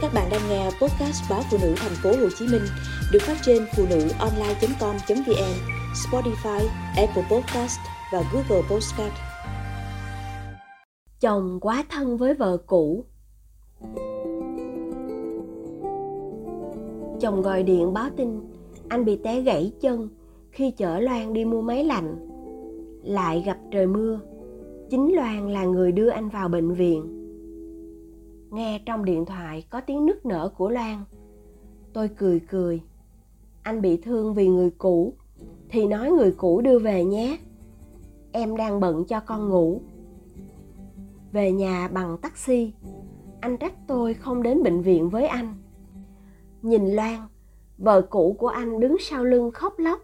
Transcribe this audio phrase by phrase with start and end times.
[0.00, 2.62] Các bạn đang nghe podcast báo phụ nữ thành phố Hồ Chí Minh
[3.12, 5.54] được phát trên phụ nữ online.com.vn,
[5.94, 7.78] Spotify, Apple Podcast
[8.12, 9.12] và Google Podcast.
[11.20, 13.04] Chồng quá thân với vợ cũ.
[17.20, 18.40] Chồng gọi điện báo tin
[18.88, 20.08] anh bị té gãy chân
[20.50, 22.16] khi chở Loan đi mua máy lạnh.
[23.02, 24.20] Lại gặp trời mưa.
[24.90, 27.18] Chính Loan là người đưa anh vào bệnh viện
[28.50, 31.04] nghe trong điện thoại có tiếng nức nở của loan.
[31.92, 32.82] Tôi cười cười.
[33.62, 35.14] Anh bị thương vì người cũ,
[35.68, 37.38] thì nói người cũ đưa về nhé.
[38.32, 39.80] Em đang bận cho con ngủ.
[41.32, 42.72] Về nhà bằng taxi,
[43.40, 45.54] anh trách tôi không đến bệnh viện với anh.
[46.62, 47.20] Nhìn loan,
[47.78, 50.00] vợ cũ của anh đứng sau lưng khóc lóc,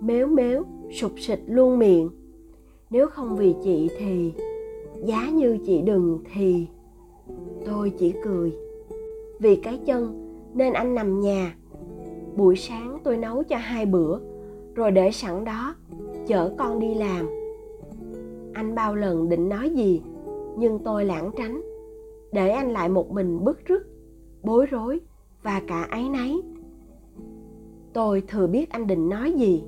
[0.00, 0.62] mếu mếu,
[0.92, 2.10] sụp sịch luôn miệng.
[2.90, 4.32] Nếu không vì chị thì,
[5.04, 6.66] giá như chị đừng thì
[7.66, 8.56] tôi chỉ cười.
[9.38, 11.56] Vì cái chân, nên anh nằm nhà.
[12.36, 14.18] Buổi sáng tôi nấu cho hai bữa,
[14.74, 15.74] rồi để sẵn đó,
[16.26, 17.26] chở con đi làm.
[18.54, 20.02] Anh bao lần định nói gì,
[20.56, 21.60] nhưng tôi lãng tránh.
[22.32, 23.86] Để anh lại một mình bức rứt,
[24.42, 25.00] bối rối
[25.42, 26.36] và cả áy náy.
[27.92, 29.64] Tôi thừa biết anh định nói gì.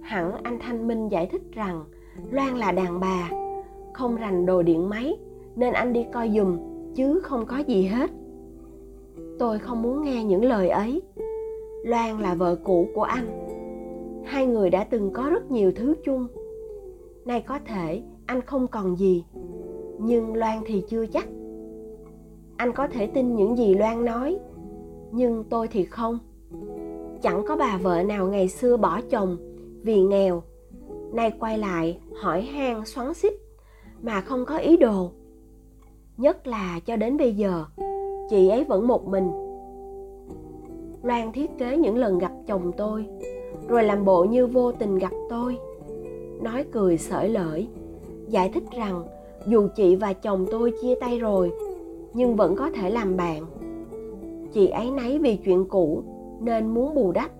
[0.00, 1.84] Hẳn anh thanh minh giải thích rằng
[2.30, 3.30] loan là đàn bà,
[3.94, 5.18] không rành đồ điện máy
[5.56, 6.58] nên anh đi coi giùm,
[6.94, 8.10] chứ không có gì hết.
[9.38, 11.02] Tôi không muốn nghe những lời ấy.
[11.84, 13.46] Loan là vợ cũ của anh.
[14.24, 16.26] Hai người đã từng có rất nhiều thứ chung.
[17.24, 19.24] Nay có thể anh không còn gì,
[19.98, 21.28] nhưng loan thì chưa chắc.
[22.56, 24.38] Anh có thể tin những gì loan nói,
[25.12, 26.18] nhưng tôi thì không.
[27.22, 29.36] Chẳng có bà vợ nào ngày xưa bỏ chồng
[29.82, 30.42] vì nghèo.
[31.12, 33.32] Nay quay lại hỏi han xoắn xít
[34.02, 35.10] mà không có ý đồ
[36.20, 37.64] nhất là cho đến bây giờ,
[38.30, 39.30] chị ấy vẫn một mình.
[41.02, 43.06] Loan thiết kế những lần gặp chồng tôi,
[43.68, 45.56] rồi làm bộ như vô tình gặp tôi.
[46.42, 47.68] Nói cười sởi lởi,
[48.28, 49.02] giải thích rằng
[49.46, 51.52] dù chị và chồng tôi chia tay rồi,
[52.14, 53.44] nhưng vẫn có thể làm bạn.
[54.52, 56.02] Chị ấy nấy vì chuyện cũ
[56.40, 57.30] nên muốn bù đắp.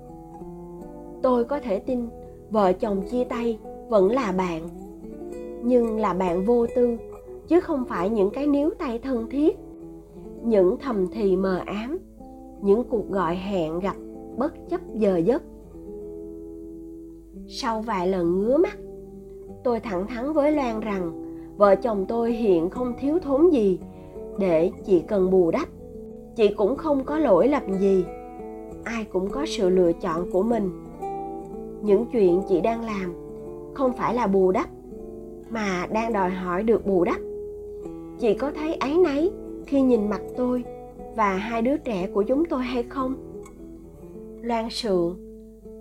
[1.23, 2.09] Tôi có thể tin
[2.51, 3.59] vợ chồng chia tay
[3.89, 4.63] vẫn là bạn,
[5.63, 6.97] nhưng là bạn vô tư
[7.51, 9.59] chứ không phải những cái níu tay thân thiết.
[10.43, 11.99] Những thầm thì mờ ám,
[12.63, 13.97] những cuộc gọi hẹn gặp
[14.37, 15.43] bất chấp giờ giấc.
[17.49, 18.79] Sau vài lần ngứa mắt,
[19.65, 21.13] tôi thẳng thắn với loan rằng
[21.57, 23.79] vợ chồng tôi hiện không thiếu thốn gì
[24.39, 25.69] để chị cần bù đắp.
[26.37, 28.05] Chị cũng không có lỗi lầm gì,
[28.85, 30.71] ai cũng có sự lựa chọn của mình.
[31.83, 33.15] Những chuyện chị đang làm
[33.75, 34.69] không phải là bù đắp,
[35.51, 37.17] mà đang đòi hỏi được bù đắp
[38.21, 39.31] chị có thấy áy náy
[39.67, 40.65] khi nhìn mặt tôi
[41.17, 43.15] và hai đứa trẻ của chúng tôi hay không?
[44.43, 45.17] Loan sượng,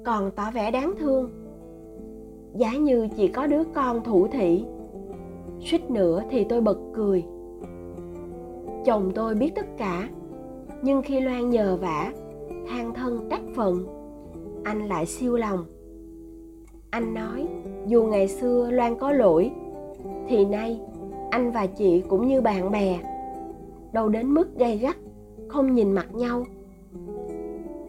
[0.05, 1.29] còn tỏ vẻ đáng thương.
[2.55, 4.65] Giá như chỉ có đứa con thủ thị
[5.59, 7.23] suýt nữa thì tôi bật cười.
[8.85, 10.09] Chồng tôi biết tất cả,
[10.81, 12.13] nhưng khi loan nhờ vả,
[12.67, 13.85] than thân trách phận,
[14.63, 15.65] anh lại siêu lòng.
[16.89, 17.47] Anh nói,
[17.87, 19.51] dù ngày xưa loan có lỗi,
[20.27, 20.79] thì nay
[21.29, 22.99] anh và chị cũng như bạn bè.
[23.91, 24.97] Đâu đến mức gay gắt,
[25.47, 26.45] không nhìn mặt nhau.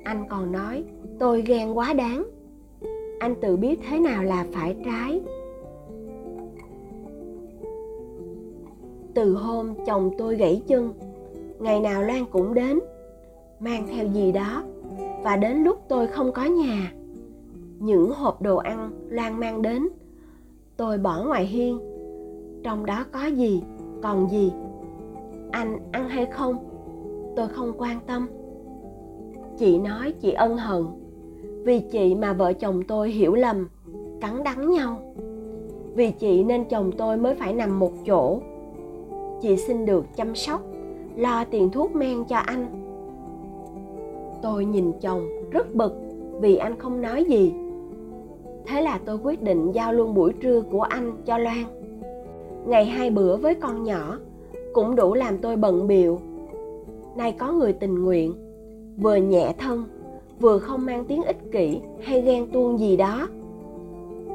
[0.04, 0.84] Anh còn nói,
[1.18, 2.24] tôi ghen quá đáng.
[3.18, 5.20] Anh tự biết thế nào là phải trái.
[9.14, 10.92] Từ hôm chồng tôi gãy chân,
[11.58, 12.80] ngày nào loan cũng đến,
[13.60, 14.62] mang theo gì đó,
[15.22, 16.92] và đến lúc tôi không có nhà,
[17.78, 19.88] những hộp đồ ăn loan mang đến,
[20.76, 21.89] tôi bỏ ngoài hiên
[22.62, 23.62] trong đó có gì,
[24.02, 24.52] còn gì?
[25.50, 26.56] Anh ăn hay không?
[27.36, 28.28] Tôi không quan tâm.
[29.58, 30.84] Chị nói chị ân hận,
[31.64, 33.68] vì chị mà vợ chồng tôi hiểu lầm,
[34.20, 35.00] cắn đắng nhau.
[35.94, 38.40] Vì chị nên chồng tôi mới phải nằm một chỗ.
[39.42, 40.60] Chị xin được chăm sóc,
[41.16, 42.66] lo tiền thuốc men cho anh.
[44.42, 46.00] Tôi nhìn chồng rất bực
[46.40, 47.54] vì anh không nói gì.
[48.66, 51.64] Thế là tôi quyết định giao luôn buổi trưa của anh cho loan
[52.70, 54.18] ngày hai bữa với con nhỏ,
[54.72, 56.18] cũng đủ làm tôi bận biệu
[57.16, 58.34] nay có người tình nguyện,
[58.98, 59.84] vừa nhẹ thân,
[60.40, 63.28] vừa không mang tiếng ích kỷ hay ghen tuông gì đó.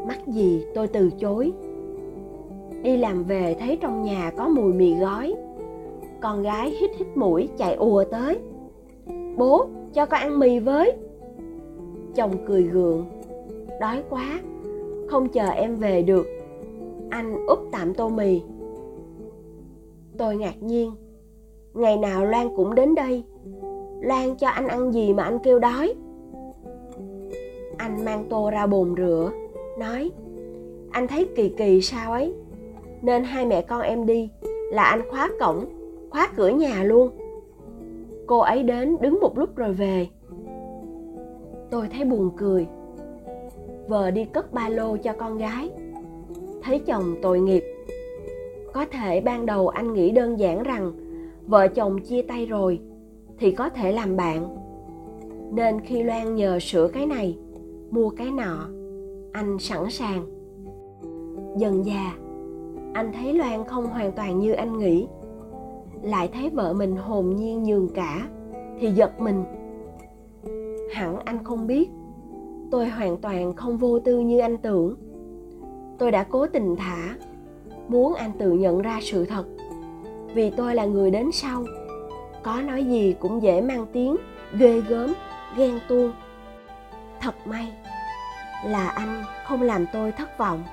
[0.08, 1.52] Mắc gì tôi từ chối.
[2.84, 5.36] Đi làm về thấy trong nhà có mùi mì gói,
[6.22, 8.40] con gái hít hít mũi chạy ùa tới.
[9.38, 10.94] Bố, cho con ăn mì với.
[12.16, 13.06] Chồng cười gượng,
[13.82, 14.40] đói quá,
[15.08, 16.35] không chờ em về được
[17.16, 18.42] anh úp tạm tô mì.
[20.18, 20.92] Tôi ngạc nhiên.
[21.74, 23.24] Ngày nào loan cũng đến đây.
[24.02, 25.94] Loan cho anh ăn gì mà anh kêu đói?
[27.78, 29.32] Anh mang tô ra bồn rửa,
[29.80, 30.12] nói,
[30.92, 32.34] anh thấy kỳ kỳ sao ấy?
[33.02, 34.30] Nên hai mẹ con em đi,
[34.72, 35.66] là anh khóa cổng,
[36.10, 37.10] khóa cửa nhà luôn.
[38.28, 40.08] Cô ấy đến đứng một lúc rồi về.
[41.70, 42.68] Tôi thấy buồn cười.
[43.88, 45.70] Vợ đi cất ba lô cho con gái
[46.66, 47.64] thấy chồng tội nghiệp.
[48.74, 50.92] Có thể ban đầu anh nghĩ đơn giản rằng
[51.48, 52.80] vợ chồng chia tay rồi
[53.40, 54.58] thì có thể làm bạn.
[55.52, 57.38] Nên khi loan nhờ sửa cái này,
[57.92, 58.70] mua cái nọ,
[59.34, 60.26] anh sẵn sàng.
[61.58, 62.16] Dần già
[62.94, 65.08] anh thấy loan không hoàn toàn như anh nghĩ.
[66.02, 68.28] Lại thấy vợ mình hồn nhiên nhường cả
[68.80, 69.44] thì giật mình.
[70.94, 71.90] Hẳn anh không biết,
[72.72, 74.96] tôi hoàn toàn không vô tư như anh tưởng
[75.98, 77.16] tôi đã cố tình thả.
[77.88, 79.44] Muốn anh tự nhận ra sự thật.
[80.34, 81.64] Vì tôi là người đến sau.
[82.44, 84.16] Có nói gì cũng dễ mang tiếng,
[84.54, 85.14] ghê gớm,
[85.58, 86.12] ghen tuông.
[87.22, 87.74] Thật may
[88.66, 90.64] là anh không làm tôi thất vọng.